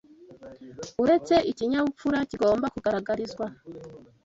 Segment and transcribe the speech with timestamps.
[1.03, 3.45] Uretse ikinyabupfura kigomba kugaragarizwa